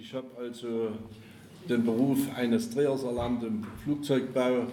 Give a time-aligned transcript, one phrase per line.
[0.00, 0.90] Ich habe also
[1.68, 4.68] den Beruf eines Drehers erlernt im Flugzeugbau,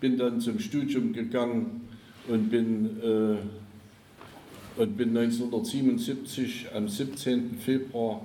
[0.00, 1.88] bin dann zum Studium gegangen
[2.28, 7.56] und bin, äh, und bin 1977 am 17.
[7.58, 8.20] Februar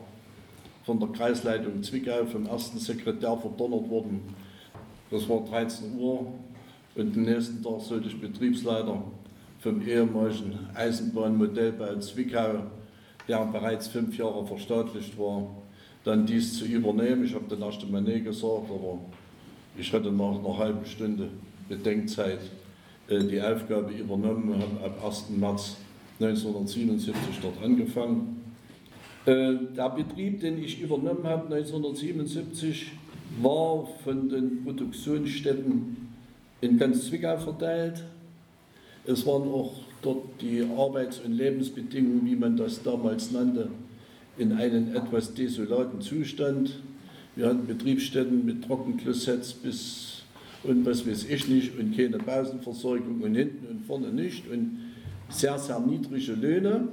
[0.83, 4.19] von der Kreisleitung Zwickau vom ersten Sekretär verdonnert worden.
[5.09, 6.33] Das war 13 Uhr
[6.95, 9.01] und den nächsten Tag sollte ich Betriebsleiter
[9.59, 12.65] vom ehemaligen Eisenbahnmodellbau Zwickau,
[13.29, 15.47] der bereits fünf Jahre verstaatlicht war,
[16.03, 17.25] dann dies zu übernehmen.
[17.25, 18.99] Ich habe dann erst einmal Nee gesagt, aber
[19.77, 21.29] ich hatte nach einer halben Stunde
[21.69, 22.39] Bedenkzeit
[23.07, 25.29] äh, die Aufgabe übernommen und habe ab 1.
[25.37, 25.77] März
[26.19, 28.41] 1977 dort angefangen.
[29.25, 32.91] Äh, der Betrieb, den ich übernommen habe 1977,
[33.41, 36.09] war von den Produktionsstätten
[36.61, 38.03] in ganz Zwickau verteilt.
[39.05, 43.69] Es waren auch dort die Arbeits- und Lebensbedingungen, wie man das damals nannte,
[44.41, 46.79] in einem etwas desolaten Zustand.
[47.35, 50.23] Wir hatten Betriebsstätten mit Trockenklosetts bis
[50.63, 54.79] und was weiß ich nicht und keine Pausenversorgung und hinten und vorne nicht und
[55.29, 56.89] sehr, sehr niedrige Löhne.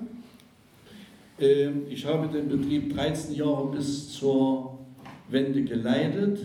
[1.41, 4.79] Ähm, ich habe den Betrieb 13 Jahre bis zur
[5.29, 6.39] Wende geleitet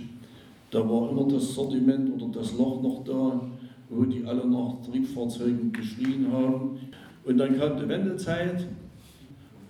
[0.69, 3.41] da war immer das Sortiment oder das Loch noch da,
[3.89, 6.77] wo die alle nach Triebfahrzeugen geschrien haben.
[7.23, 8.67] Und dann kam die Wendezeit,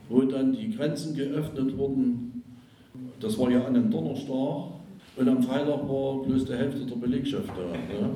[0.10, 2.37] wo dann die Grenzen geöffnet wurden
[3.28, 4.72] das war ja an einem Donnerstag
[5.17, 8.09] und am Freitag war bloß die Hälfte der Belegschaft da, ne?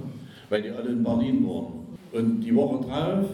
[0.49, 1.81] weil die alle in Berlin waren.
[2.13, 3.25] Und die Woche drauf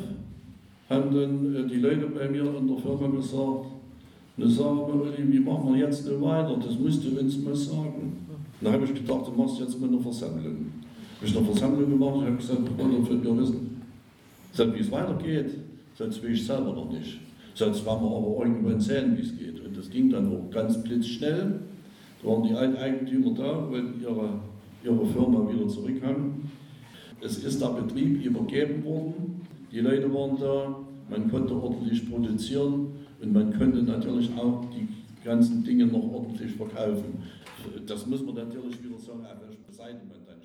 [0.89, 3.65] haben dann äh, die Leute bei mir in der Firma gesagt,
[4.37, 8.25] ne sagen wir, wie machen wir jetzt nur weiter, das musst du uns mal sagen.
[8.59, 10.71] Dann habe ich gedacht, du machst jetzt mal eine Versammlung.
[11.17, 13.81] Habe ich eine Versammlung gemacht, habe gesagt, von dir wissen.
[14.73, 15.51] Wie es weitergeht,
[15.95, 17.19] sonst will ich selber noch nicht.
[17.57, 19.65] Sonst werden wir aber irgendwann sehen, wie es geht.
[19.65, 21.59] Und das ging dann auch ganz blitzschnell.
[22.21, 24.29] Da waren die Alteigentümer da, wollten ihre,
[24.83, 26.51] ihre Firma wieder zurückhaben.
[27.19, 29.41] Es ist der Betrieb übergeben worden,
[29.71, 30.75] die Leute waren da,
[31.09, 34.87] man konnte ordentlich produzieren und man konnte natürlich auch die
[35.25, 37.23] ganzen Dinge noch ordentlich verkaufen.
[37.87, 40.36] Das muss man natürlich wieder sagen, auf welcher man dann